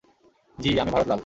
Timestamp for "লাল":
1.07-1.19